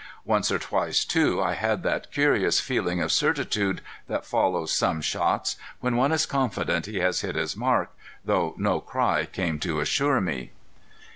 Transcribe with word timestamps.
Once 0.25 0.51
or 0.51 0.57
twice, 0.57 1.05
too, 1.05 1.39
I 1.43 1.53
had 1.53 1.83
that 1.83 2.11
curious 2.11 2.59
feeling 2.59 3.03
of 3.03 3.11
certitude 3.11 3.81
that 4.07 4.25
follows 4.25 4.73
some 4.73 4.99
shots, 4.99 5.57
when 5.79 5.95
one 5.95 6.11
is 6.11 6.25
confident 6.25 6.87
he 6.87 6.97
has 7.01 7.21
hit 7.21 7.35
his 7.35 7.55
mark, 7.55 7.91
though 8.25 8.55
no 8.57 8.79
cry 8.81 9.27
came 9.27 9.59
to 9.59 9.79
assure 9.79 10.19
me. 10.19 10.53